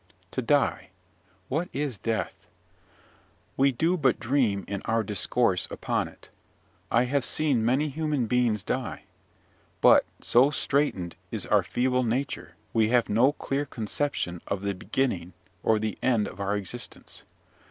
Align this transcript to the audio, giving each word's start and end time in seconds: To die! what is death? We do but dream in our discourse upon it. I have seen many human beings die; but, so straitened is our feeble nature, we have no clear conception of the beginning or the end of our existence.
To 0.31 0.41
die! 0.41 0.89
what 1.47 1.69
is 1.73 1.99
death? 1.99 2.47
We 3.55 3.71
do 3.71 3.97
but 3.97 4.19
dream 4.19 4.65
in 4.67 4.81
our 4.85 5.03
discourse 5.03 5.67
upon 5.69 6.07
it. 6.07 6.31
I 6.89 7.03
have 7.03 7.23
seen 7.23 7.63
many 7.63 7.87
human 7.89 8.25
beings 8.25 8.63
die; 8.63 9.03
but, 9.79 10.03
so 10.19 10.49
straitened 10.49 11.17
is 11.29 11.45
our 11.45 11.61
feeble 11.61 12.01
nature, 12.01 12.55
we 12.73 12.87
have 12.87 13.09
no 13.09 13.33
clear 13.33 13.63
conception 13.67 14.41
of 14.47 14.63
the 14.63 14.73
beginning 14.73 15.33
or 15.61 15.77
the 15.77 15.99
end 16.01 16.27
of 16.27 16.39
our 16.39 16.57
existence. 16.57 17.21